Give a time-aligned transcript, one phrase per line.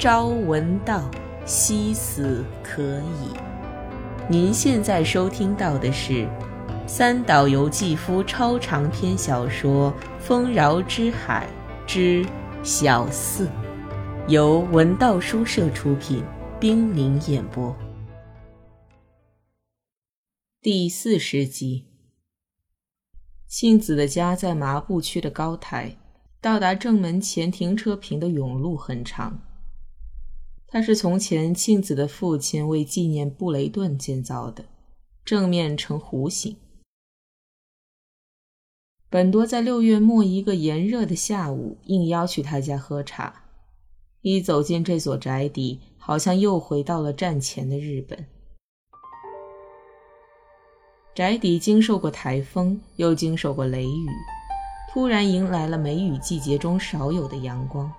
[0.00, 1.10] 朝闻道，
[1.44, 3.36] 夕死可矣。
[4.30, 6.26] 您现在收听到的是
[6.86, 11.46] 三岛由纪夫超长篇小说《丰饶之海
[11.86, 12.24] 之
[12.62, 13.46] 小四》，
[14.26, 16.24] 由文道书社出品，
[16.58, 17.76] 冰凌演播。
[20.62, 21.84] 第四十集，
[23.46, 25.94] 庆子的家在麻布区的高台，
[26.40, 29.38] 到达正门前停车坪的甬路很长。
[30.72, 34.64] 它是从前庆子的父亲为纪念布雷顿建造的，
[35.24, 36.56] 正面呈弧形。
[39.08, 43.42] 本多在六月末一个炎热的下午应邀去他家喝茶，
[44.20, 48.24] 一走进这所宅邸，好像又回到了战前的日本。
[51.12, 54.06] 宅邸经受过台风，又经受过雷雨，
[54.92, 57.92] 突然迎来了梅雨季节中少有的阳光。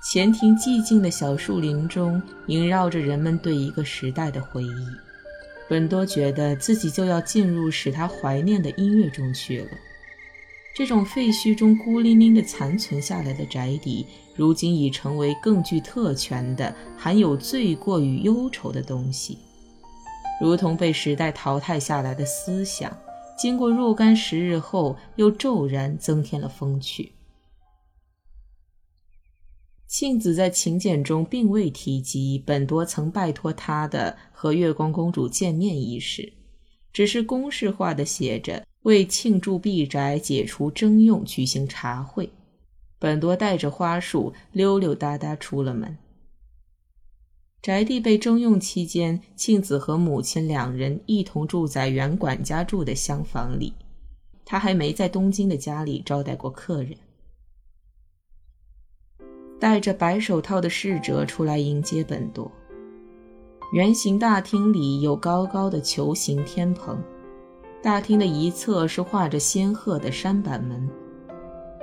[0.00, 4.86] 前庭寂静的小树林中，萦绕着人们对一个时代的回忆。
[5.68, 9.68] 本多觉得自己就要进入使他怀念的音乐中去了。
[10.74, 19.38] 这种废墟中孤零零的残存下来的宅邸，如今已成为更具特权的、含有罪过与忧愁的东西，
[20.40, 22.96] 如同被时代淘汰下来的思想，
[23.36, 27.12] 经过若干时日后，又骤然增添了风趣。
[29.98, 36.34] 庆子在请柬中并未提及本多曾拜托他的和月光公主见面一事，
[36.92, 42.30] 只是公式化的写着为庆祝毕宅解除征用举行茶会。
[43.00, 45.98] 本多带着花束溜溜达达出了门。
[47.60, 53.72] 宅地被征用期间，庆子和母亲两人一同住在原管家住的厢房里，
[54.44, 56.96] 他还没在东京的家里招待过客人。
[59.58, 62.50] 戴着白手套的侍者出来迎接本多。
[63.72, 66.98] 圆形大厅里有高高的球形天棚，
[67.82, 70.88] 大厅的一侧是画着仙鹤的山板门，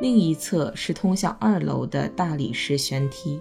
[0.02, 3.40] 另一侧是通向二楼的大理石旋梯。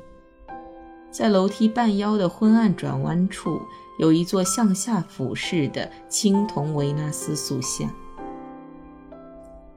[1.10, 3.62] 在楼梯半腰的昏暗转弯处，
[3.98, 7.88] 有一座向下俯视的青铜维纳斯塑像。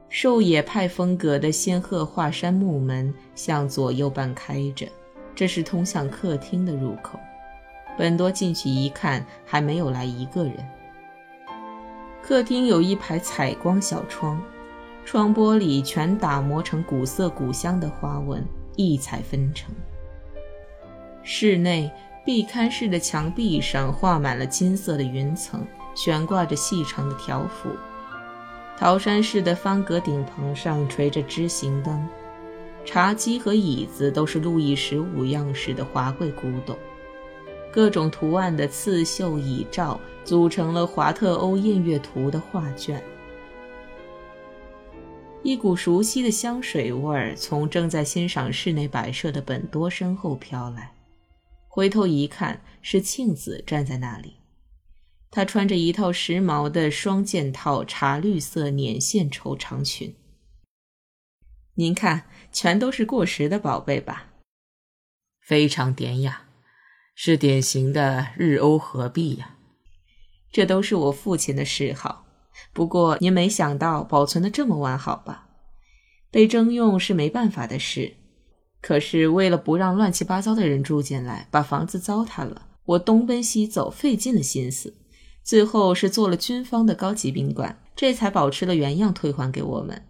[0.08, 4.86] 狩野派风格的仙鹤华山木门向左右半开着，
[5.34, 7.18] 这是通向客厅的入口。
[7.96, 10.54] 本多进去一看，还没有来一个人。
[12.22, 14.42] 客厅有一排采光小窗，
[15.04, 18.44] 窗玻璃全打磨成古色古香的花纹，
[18.76, 19.74] 异彩纷呈。
[21.22, 21.90] 室内
[22.24, 27.68] 壁龛式的墙壁上画满了金色的云层，悬挂着细长的条幅。
[28.78, 32.08] 桃山式的方格顶棚上垂着枝形灯，
[32.84, 36.78] 茶几和椅子都是路易十五样式的华贵古董，
[37.72, 43.02] 各种图案的刺绣椅罩组成了华特欧宴乐图的画卷。
[45.42, 50.92] 一股熟悉的香水味儿从正在欣赏室内摆设的本多身后飘来，
[51.66, 54.37] 回头一看，是庆子站在那里。
[55.30, 60.14] 她穿着一套时髦的双件套茶绿色捻线绸长裙。
[61.74, 64.26] 您看，全都是过时的宝贝吧？
[65.40, 66.48] 非常典雅，
[67.14, 69.56] 是典型的日欧合璧呀。
[70.50, 72.26] 这都是我父亲的嗜好。
[72.72, 75.48] 不过您没想到保存的这么完好吧？
[76.30, 78.16] 被征用是没办法的事，
[78.80, 84.96] 可是为了不让乱七八糟的人住进来，把房子糟蹋了，我东奔西走，费尽了心思。
[85.48, 90.04] 最后是做了军方的高级宾馆，这才保持了原样退还给我们。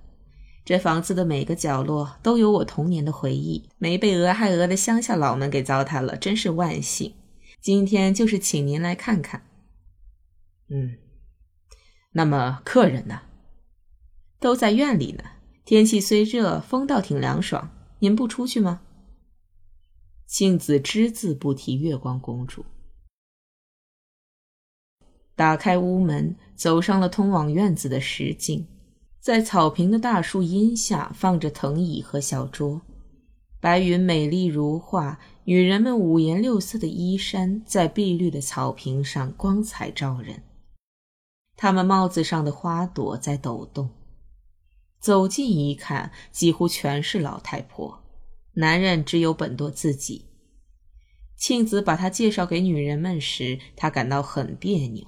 [0.65, 7.15] 这房子的每个角落都有我童年的回忆，没被俄亥俄的乡下佬们给糟蹋了，真是万幸。
[7.61, 9.45] 今天就是请您来看看。
[10.71, 10.97] 嗯，
[12.15, 13.21] 那么客人呢？
[14.41, 15.23] 都在院里呢。
[15.65, 17.71] 天气虽热，风倒挺凉爽。
[18.01, 18.81] 您不出去吗？
[20.27, 22.65] 庆子只字不提月光公主。
[25.39, 28.67] 打开屋门，走上了通往院子的石径，
[29.21, 32.83] 在草坪的大树荫下放着藤椅和小桌，
[33.61, 40.43] 白云美丽如画，女人们五颜六色的衣衫在碧绿的草坪上光彩照人，
[41.57, 43.91] 她们帽子上的花朵在抖动。
[44.99, 48.03] 走近一看，几乎全是老太婆，
[48.55, 50.25] 男人只有本多自己。
[51.37, 55.07] 庆子把他介绍给女人们时，他感到很别扭。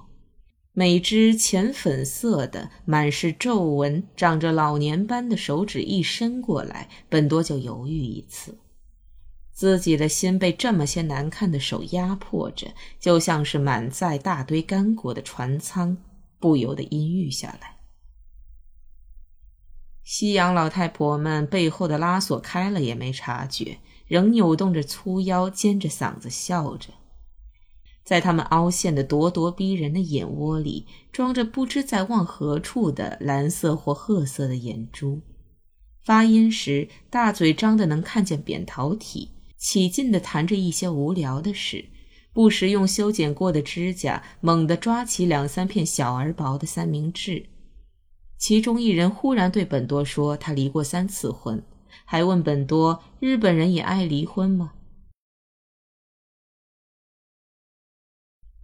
[0.72, 8.58] 每只浅粉色的、满是皱纹、长着老年斑的手指一伸过来，本多就犹豫一次。
[9.52, 12.68] 自己的心被这么些难看的手压迫着，
[12.98, 15.98] 就像是满载大堆干果的船舱，
[16.38, 17.76] 不由得阴郁下来。
[20.04, 26.88] 夕阳老太婆们背后的拉锁开了也没察觉，仍扭动着粗腰，尖着嗓子笑着。
[28.10, 35.20] 在他们凹陷的咄咄逼人的眼窝里，装着不知在望何处的蓝色或褐色的眼珠。
[36.02, 39.30] 发音时，大嘴张得能看见扁桃体。
[39.56, 41.84] 起劲地谈着一些无聊的事，
[42.32, 47.46] 不时用修剪过的指甲猛地抓起两三片小而薄的三明治。
[48.36, 51.62] 其中一人忽然对本多说：“他离过三次婚。”
[52.04, 54.72] 还问本多：“日本人也爱离婚吗？”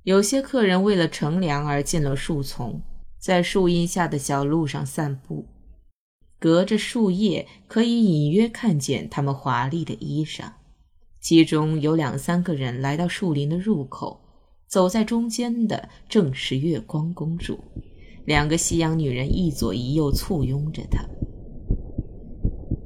[0.06, 2.81] 有些客人为了乘凉而进了树丛，
[3.19, 5.44] 在树荫下的小路上散步，
[6.38, 10.44] 隔着树叶可以隐约看见他们华丽的衣裳。
[11.20, 14.20] 其中有两三个人来到树林的入口，
[14.69, 17.59] 走在中间的正是月光公主。
[18.26, 21.05] 两个西洋女人一左一右簇拥着她。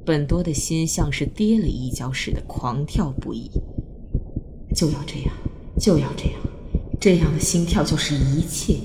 [0.03, 3.47] 本多的心像是跌了一跤似的狂跳不已。
[4.73, 5.31] 就要这样，
[5.79, 6.41] 就要这样，
[7.01, 8.77] 这样的心跳就是一切。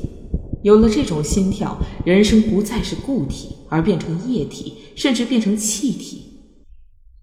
[0.62, 6.22] 有了这种心跳，人生不再是固体，而变成液体，甚至变成气体。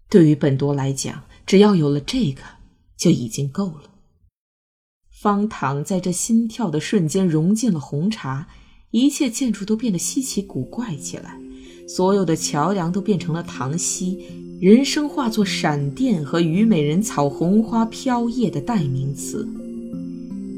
[0.08, 2.44] 对于本多来讲，只要有了这个，
[2.96, 3.90] 就已经够了。
[5.10, 8.48] 方糖在这心跳的瞬间融进了红茶，
[8.92, 11.40] 一切建筑都变得稀奇古怪起来，
[11.88, 14.24] 所有的桥梁都变成了糖稀，
[14.62, 19.48] 人生化作闪电和虞美人草红花飘叶的代名词，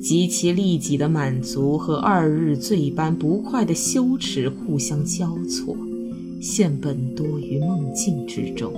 [0.05, 5.75] 极其利己的满足和二日醉般不快的羞耻互相交错，
[6.39, 8.71] 现本多于梦境之中。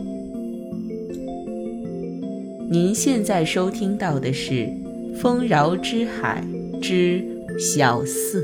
[2.72, 4.54] 您现在收听到的是
[5.16, 6.48] 《丰饶之海
[6.82, 7.22] 之
[7.60, 8.42] 小四》，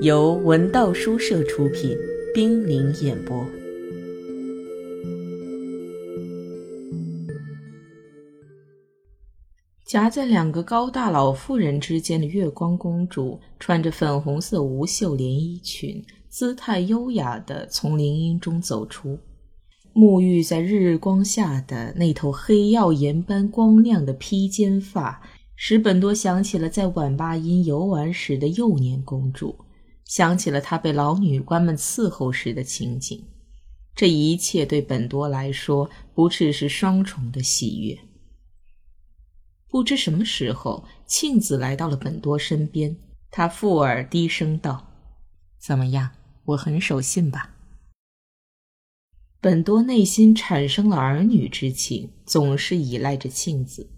[0.00, 1.96] 由文道书社出品，
[2.32, 3.44] 冰凌演播。
[9.96, 19.18] 夹在两个高大老妇人之间的月光公主，穿着粉红色无袖连衣裙，姿态优雅地从林荫中走出。
[19.94, 25.22] 沐浴在日光下的那头黑曜岩般光亮的披肩发，
[25.54, 29.56] 使本多想起了在晚八音游玩时的幼年公主，
[30.04, 33.24] 想起了她被老女官们伺候时的情景。
[33.94, 37.98] 这一切对本多来说，不啻是双重的喜悦。
[39.68, 42.96] 不知什么时候，庆子来到了本多身边，
[43.30, 44.86] 她附耳低声道
[45.58, 46.10] ：“怎么样？
[46.44, 47.54] 我很守信吧？”
[49.40, 53.90] 本多内心产生了儿女之情，总是依赖着庆子。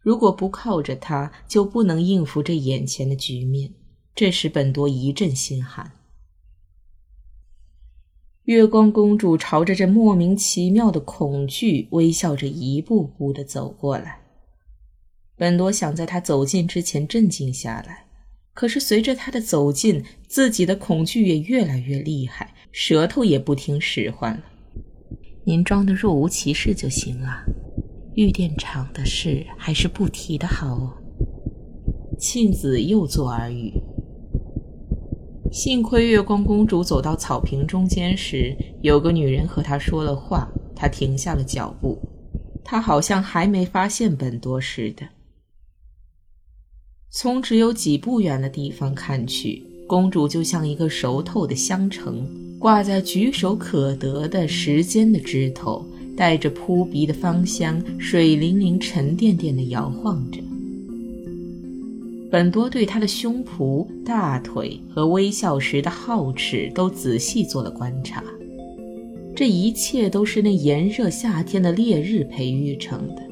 [0.00, 3.74] 如果不靠着他，就不能应付这眼前的局面。
[4.14, 5.92] 这使本多一阵心寒。
[8.44, 14.27] 月光公主朝着这莫名其妙的恐惧微笑着，一步步的走过来。
[15.38, 18.06] 本多想在他走近之前镇静下来，
[18.52, 24.42] 可是随着他的走近，自己的恐惧也越来越厉害，舌头也不听使唤了。
[25.44, 27.28] 您装的若无其事就行了，
[28.16, 30.92] 玉电厂的事还是不提的好哦。
[32.18, 33.72] 庆子又作耳语。
[35.52, 41.96] 幸亏月光公主走到草坪中间时，有个女人和她说了话，她停下了脚步。
[42.64, 45.06] 她好像还没发现本多似的。
[47.10, 52.26] 从只有几步远的地方看去，公主就像一个熟透的香橙。
[52.58, 55.86] 挂在举手可得的时间的枝头，
[56.16, 60.40] 带着扑鼻的芳香，水灵灵、沉甸甸地摇晃着。
[62.30, 68.22] 本多对他的胸脯、大腿和微笑时的皓齿都仔细做了观察，
[69.34, 73.22] 这一切都是那炎热夏天的烈日培育成的，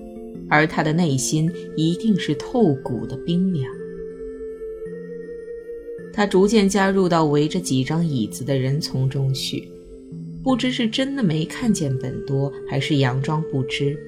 [0.48, 3.72] 而他的内心一定是透骨的冰凉。
[6.12, 9.68] 他逐渐加入到围着几张椅子的人丛中去，
[10.42, 13.98] 不知是真的没看见本多，还是佯装不知。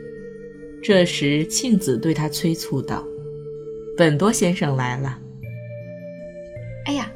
[0.82, 3.06] 这时，庆子对他催促道
[3.96, 5.18] ：“本多先生来了。”
[6.86, 7.12] 哎呀，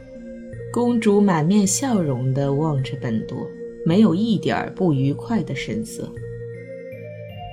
[0.73, 3.49] 公主满面笑容地望着本多，
[3.87, 6.13] 没有一点不愉快的神色。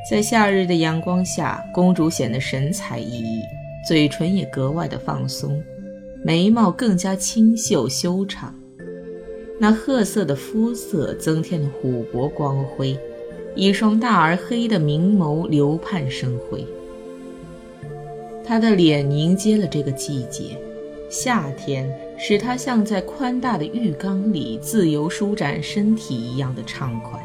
[0.07, 3.41] 在夏日的阳光下，公主显得神采奕奕，
[3.87, 5.63] 嘴唇也格外的放松。
[6.23, 8.53] 眉毛更加清秀修长，
[9.59, 12.97] 那褐色的肤色增添了琥珀光辉，
[13.55, 16.65] 一双大而黑的明眸流盼生辉。
[18.43, 20.57] 他的脸迎接了这个季节，
[21.09, 27.23] 夏天使他像在宽大的浴缸里自由舒展身体一样的畅快。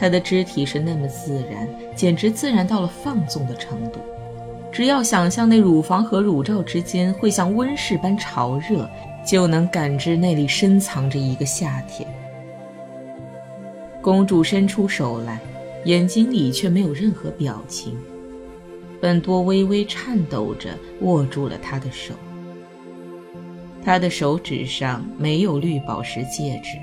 [0.00, 4.00] 他的肢体是那么自然，简直自然到了放纵的程度。
[4.72, 8.88] 只要想象那乳房和乳罩之间会像温室般潮热，
[9.26, 12.08] 就能感知那里深藏着一个夏天。
[14.00, 15.38] 公主伸出手来，
[15.84, 17.94] 眼睛里却没有任何表情。
[19.02, 20.70] 本多微微颤抖着
[21.02, 22.14] 握住了她的手，
[23.84, 26.78] 她的手指上没有绿宝石戒指。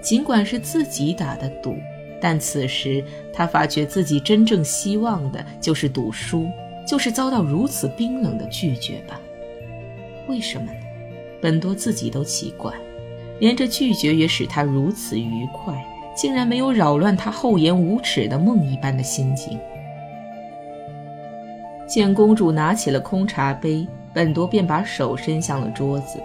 [0.00, 1.76] 尽管是自己打的赌，
[2.20, 6.48] 但此时他发觉自己真正希望的就是赌输，
[6.86, 9.20] 就是遭到如此冰冷的拒绝吧？
[10.28, 10.78] 为什么呢？
[11.40, 12.72] 本多自己都奇怪，
[13.38, 15.74] 连这拒绝也使他如此愉快，
[16.14, 19.58] 竟然没有扰乱他厚颜无耻的梦一般的心境。
[21.86, 26.20] 见公主拿起了空茶杯，本多便把手伸向了桌子。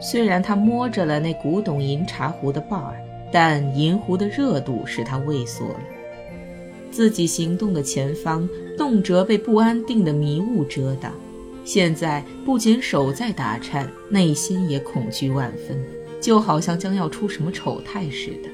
[0.00, 2.96] 虽然他摸着了那古董银茶壶的把儿，
[3.30, 5.80] 但银壶的热度使他畏缩了。
[6.90, 11.12] 自己行动的前方，动辄被不安定的迷雾遮挡。
[11.64, 15.78] 现在不仅手在打颤，内心也恐惧万分，
[16.20, 18.48] 就好像将要出什么丑态似的。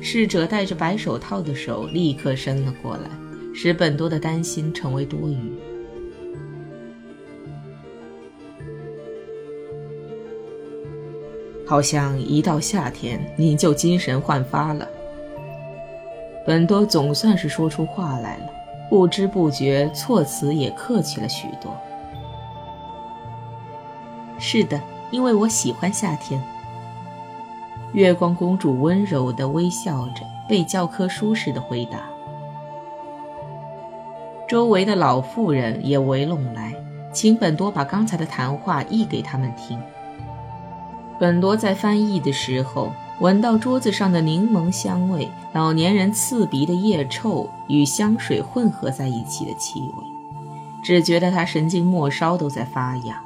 [0.00, 3.10] 侍者戴着白手套的手立刻伸了过来，
[3.54, 5.52] 使本多的担心成为多余。
[11.66, 14.86] 好像一到夏天，您就精神焕发了。
[16.46, 18.44] 本多总算是说出话来了，
[18.88, 21.76] 不知不觉措辞也客气了许多。
[24.38, 24.80] 是的，
[25.10, 26.40] 因为我喜欢夏天。
[27.92, 31.98] 月光公主温柔地微笑着，背教科书似的回答。
[34.46, 36.72] 周围的老妇人也围拢来，
[37.12, 39.80] 请本多把刚才的谈话译给他们听。
[41.18, 50.04] 本多在翻译的时候，闻到桌子上的柠檬香味，老年人刺鼻的腋臭与香水混合在一起的气味，
[50.84, 53.16] 只觉得他神经末梢都在发痒。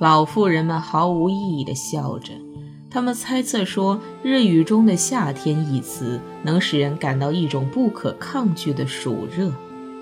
[0.00, 2.32] 老妇人们毫无意义地笑着，
[2.90, 9.52] 他们猜测说，日语中的“夏天”一词能使人感到一种不可抗拒的暑热，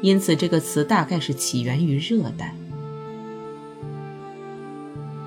[0.00, 2.54] 因此这个词大概是起源于热带。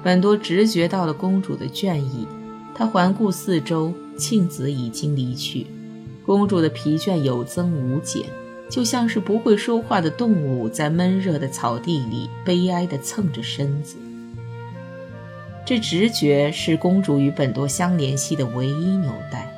[0.05, 2.27] 本多直觉到了公主的倦意，
[2.75, 5.65] 他环顾四周，庆子已经离去，
[6.23, 8.21] 公主的疲倦有增无减，
[8.69, 13.95] 就像是不会说话的动物在闷热的草地里悲哀地蹭着身子。
[15.65, 19.51] 这直觉是公主与本多相联系的唯一纽带。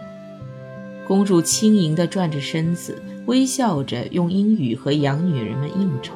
[1.06, 6.14] 公主轻盈地转着身子，微笑着用英语和洋女人们应酬，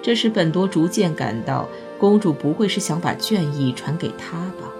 [0.00, 1.68] 这使本多逐渐感到。
[2.00, 4.72] 公主不会是想把倦意传给他吧？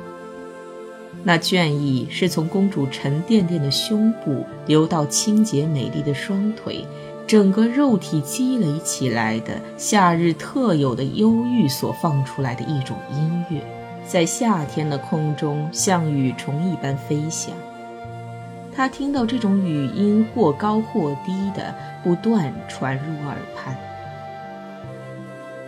[1.22, 6.86] 那倦意是从公主沉甸甸的胸部流到清洁美丽的双腿，
[7.26, 13.60] 整个肉体积累起来的夏日特有的忧郁所放出来的一种音乐，
[14.06, 17.54] 在夏天的空中像雨虫一般飞翔。
[18.74, 23.76] 他听到这种语音或高或低的不断传入耳畔。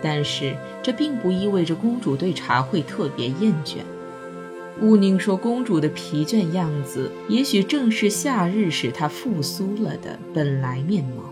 [0.03, 3.77] 但是这并不意味着公主对茶会特别厌倦。
[4.81, 11.23] 乌宁说，公主的疲倦样子，也许正是夏日使她复苏了的本来面貌。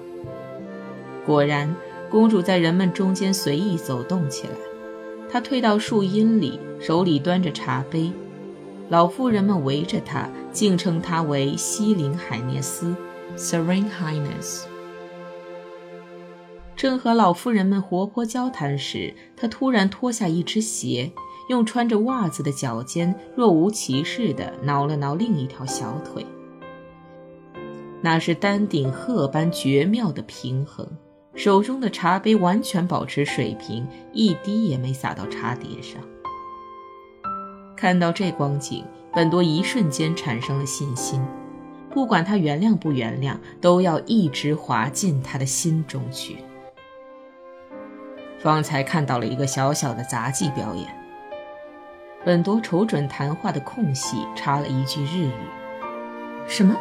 [1.27, 1.75] 果然，
[2.09, 4.53] 公主在人们中间随意走动起来。
[5.29, 8.13] 她退到树荫里，手里端着茶杯。
[8.89, 12.95] 老妇人们围着她，敬称她为西林海涅斯
[13.37, 14.65] （Serene Highness）。
[16.81, 21.13] 正和老妇人们活泼交谈时，他突然脱下一只鞋，
[21.51, 26.25] 用穿着袜子的脚尖若无其事地挠了挠另一条小腿。
[28.01, 30.89] 那是丹顶鹤般绝妙的平衡，
[31.35, 36.03] 手中的茶杯完全保持水平，一滴也没洒到茶碟上。
[37.77, 38.83] 看到这光景，
[39.13, 41.23] 本多一瞬间产生了信心，
[41.91, 46.39] 不管他原谅不原谅，都要一直滑进他的心中去。
[48.43, 50.87] 方才看到了一个小小的杂技表演。
[52.25, 55.33] 本多瞅准谈话的空隙，插了一句日语
[56.47, 56.77] ：“什么？”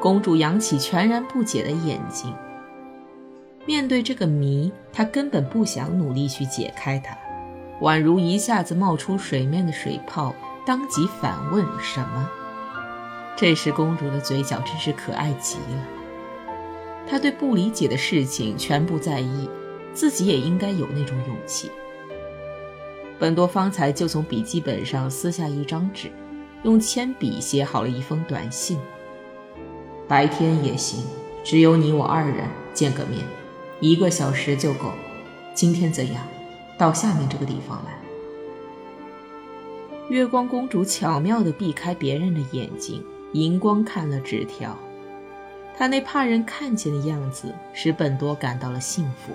[0.00, 2.34] 公主扬起全然不解的眼睛。
[3.66, 7.16] 面对这个谜，她根本不想努力去解开它，
[7.80, 12.28] 宛如一下子冒出水面的水泡，当即反问：“什么？”
[13.36, 15.86] 这时，公主的嘴角真是可爱极了。
[17.08, 19.48] 她对不理解的事情全不在意，
[19.94, 21.70] 自己也应该有那种勇气。
[23.18, 26.10] 本多方才就从笔记本上撕下一张纸，
[26.62, 28.78] 用铅笔写好了一封短信。
[30.06, 31.04] 白天也行，
[31.42, 33.26] 只有你我二人见个面，
[33.80, 34.92] 一个小时就够。
[35.52, 36.24] 今天怎样？
[36.78, 37.98] 到下面这个地方来。
[40.08, 44.78] 月光公主巧妙地避开别人的眼睛，荧光看了纸条。
[45.76, 49.32] 她那怕人看见的样子，使本多感到了幸福。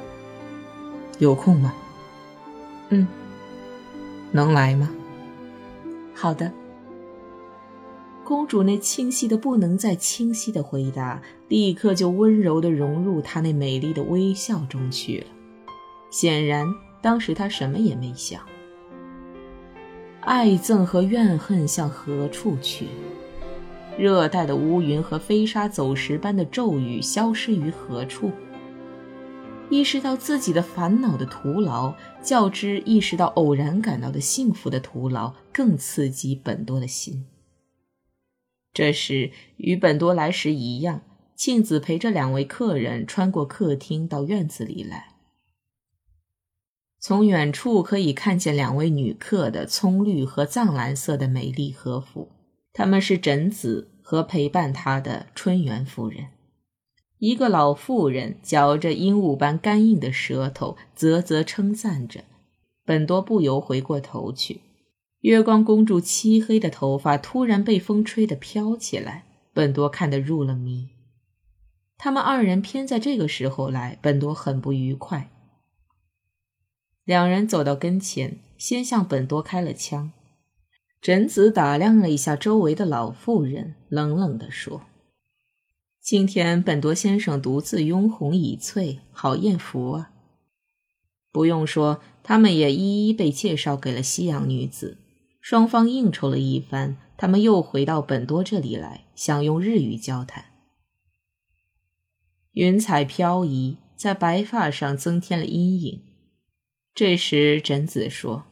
[1.20, 1.74] 有空吗？
[2.90, 3.08] 嗯。
[4.32, 4.90] 能来吗？
[6.14, 6.52] 好的。
[8.24, 15.28] 公主那清晰的不能再清晰的回答，立刻就温柔的融入她那美丽的微笑中去了。
[16.10, 16.66] 显然，
[17.02, 18.42] 当时她什么也没想。
[20.22, 22.88] 爱憎和怨恨向何处去？
[23.98, 28.32] 热带的乌云和飞沙走石般的骤雨消失于何处？
[29.70, 37.26] 意识到自己的烦恼的徒劳，较之意识到偶然感到的幸福的徒劳，更刺激本多的心。
[38.72, 41.02] 这时，与本多来时一样，
[41.36, 45.10] 庆子陪着两位客人穿过客厅到院子里来。
[47.00, 52.30] 从远处可以看见两位女客的葱绿和藏蓝色的美丽和服，
[52.72, 56.28] 她们是枕子和陪伴她的春园夫人。
[57.24, 62.26] 一个老妇人嚼着鹦鹉般干硬的舌头，啧啧称赞着。
[62.84, 64.60] 本多不由回过头去，
[65.22, 70.90] 月光公主漆黑的头发突然被风吹得飘起来，本多看得入了迷。
[71.98, 75.30] 他们二人偏在这个时候来，本多很不愉快。
[77.06, 80.12] 两人走到跟前，先向本多开了枪。
[81.00, 84.82] 贞子打量了一下周围的老妇人，冷冷地说
[86.04, 90.12] ：“今天本多先生独自拥红倚翠，好艳福啊！
[91.32, 94.98] 不用说，他们也一一被介绍给了西洋女子。
[95.40, 100.44] 双方应酬了一番，他们又回到本多这里来，想用日语交谈。
[102.52, 106.02] 云彩飘移，在白发上增添了阴影。”
[106.94, 108.44] 这时，枕子说：“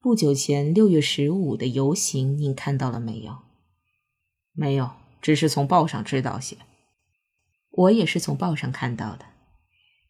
[0.00, 3.40] 不久前六月十五的游行，您看到了没有？
[4.54, 4.90] 没有，
[5.24, 6.58] 只是从报上知道些。
[7.70, 9.24] 我也是从报上看到的。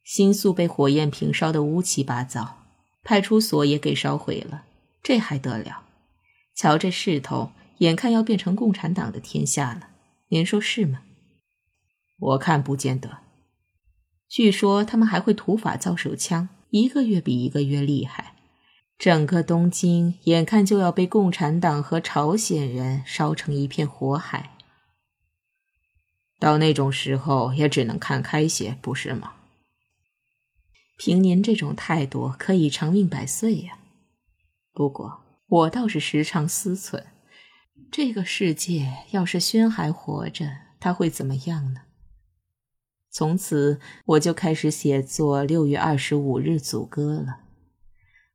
[0.02, 2.64] 新宿被火焰瓶烧得乌七八糟，
[3.04, 4.64] 派出所也给烧毁了，
[5.04, 5.84] 这还得了？
[6.56, 9.90] 瞧这势头，眼看要变成共产党的天下了。
[10.30, 11.02] 您说是吗？
[12.18, 13.18] 我看不见得。”
[14.28, 18.34] 据说他们还会土法造手枪，一个月比一个月厉害。
[18.98, 24.50] 整个东京眼看就要被共产党和朝鲜人烧成一片火海。
[26.38, 29.34] 到那种时候，也只能看开些，不是吗？
[30.96, 33.78] 凭您这种态度，可以长命百岁呀。
[34.72, 37.04] 不过，我倒是时常思忖：
[37.90, 41.82] 这个世界要是轩还活着，他会怎么样呢？
[43.10, 47.42] 从此我就开始写作六月二十五日组歌了。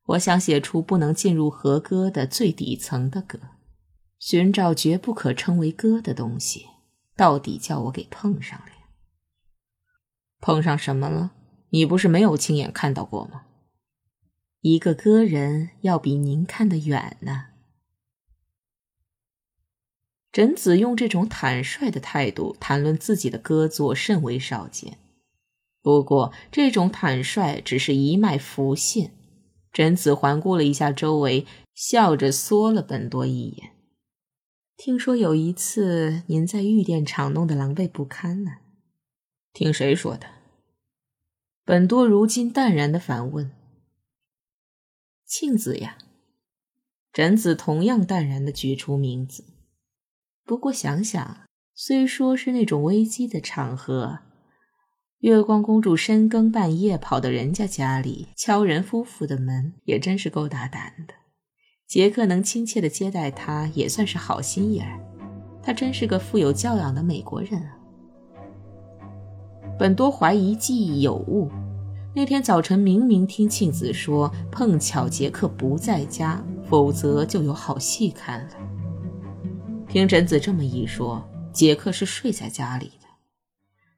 [0.06, 3.40] 我想写出不能进入和歌的最底层的歌，
[4.18, 6.66] 寻找绝不可称为歌的东西，
[7.20, 8.72] 到底叫我给碰上了。
[10.40, 11.34] 碰上什么了？
[11.72, 13.44] 你不是没有亲眼看到过吗？
[14.62, 17.48] 一个歌人要比您看得远呢。
[20.32, 24.98] 枕子用这种坦率的态度谈论自己的歌作，甚为少见。
[25.82, 29.14] 不过，这种坦率只是一脉浮现。
[29.74, 33.72] 枕子环顾了一下周围，笑着缩了本多一眼。
[34.82, 38.60] 听说有一次您在玉电厂弄得狼狈不堪呢？
[39.52, 40.26] 听谁说的？
[41.66, 43.52] 本多如今淡然的反问。
[45.26, 45.98] 庆子呀。
[47.12, 49.44] 枕子同样淡然的举出名字。
[50.46, 51.42] 不过想想，
[51.76, 54.20] 虽说是那种危机的场合，
[55.18, 61.16] 月光公主深更半夜跑到人家家里敲人夫妇的门，也真是够大胆的。
[61.90, 65.00] 杰克能亲切的接待她，也算是好心眼儿。
[65.64, 67.76] 他真是个富有教养的美国人啊。
[69.80, 71.50] 本多怀疑记忆有误，
[72.16, 78.50] 那天早晨明明听庆子说，碰巧杰克不在家，否则就有好戏看了。
[79.88, 83.08] 听贞子这么一说，杰克是睡在家里的。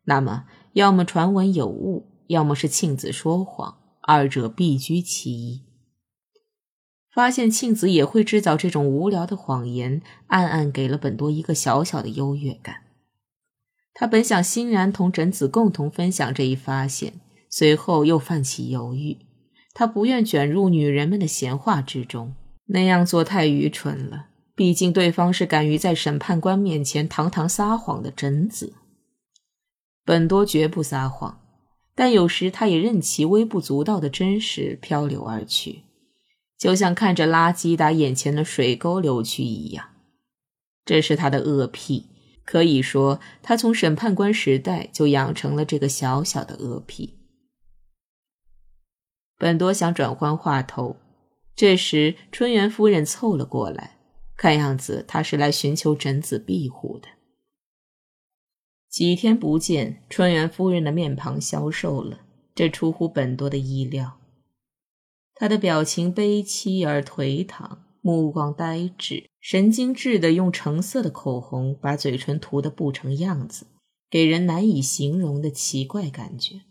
[0.05, 5.63] 那么，要么传闻有误，要么是庆子说谎，二者必居其一。
[7.13, 12.83] 发现庆子也会制造这种无聊的谎言，暗暗给了本多一个小小的优越感。
[13.93, 17.19] 他本想欣然同枕子共同分享这一发现，
[17.49, 19.17] 随后又泛起犹豫。
[19.73, 22.33] 他不愿卷入女人们的闲话之中，
[22.67, 24.27] 那样做太愚蠢了。
[24.55, 28.73] 毕竟对方是敢于在审判官面前堂堂撒谎的贞子。
[30.05, 31.39] 本多绝不撒谎，
[31.95, 35.83] 但有时他也任其微不足道的真实漂流而去，
[36.61, 39.95] 就像看着垃圾打眼前的水沟流去一样。
[40.85, 42.05] 这是他的恶癖，
[42.45, 47.17] 可以说他从审判官时代就养成了这个小小的恶癖。
[49.39, 50.97] 本多想转换话头，
[51.55, 53.97] 这时春元夫人凑了过来，
[54.37, 57.07] 看样子她是来寻求枕子庇护的。
[58.87, 62.19] 几天不见，春元夫人的面庞消瘦了，
[62.53, 64.20] 这出乎本多的意料。
[65.41, 73.65] 他的表情悲戚而颓唐，目光呆滞，神经质的用橙色的口红把嘴唇涂得不成样子，
[74.07, 76.61] 给人难以形容的奇怪感觉。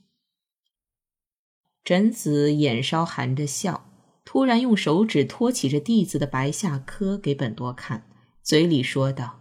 [1.83, 3.91] 贞子眼梢含着笑，
[4.25, 8.07] 突然用手指托起着弟子的白下颏给本多看，
[8.41, 9.41] 嘴里说道：“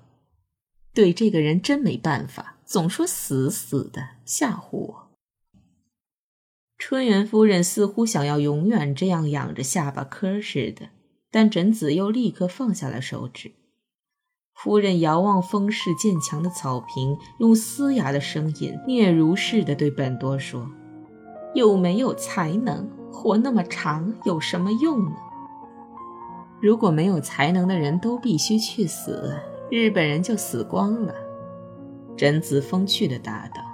[0.91, 5.08] 对这个人真没办法，总说死死的吓唬我。”
[6.79, 10.87] 春元夫人似乎想要永远这样仰着下巴磕似的，
[11.29, 13.51] 但贞子又立刻放下了手指。
[14.55, 20.67] 夫人遥望风势渐强的草坪，用嘶哑的声音嗫嚅似的对本多说。
[21.53, 25.15] 又没有才能，活那么长有什么用呢？
[26.61, 29.37] 如果没有才能的人都必须去死，
[29.69, 31.13] 日本人就死光了。
[32.15, 33.68] 贞子风趣地答道。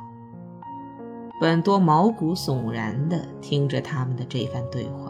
[1.38, 5.05] 本多毛骨悚然地听着他们的这番对话。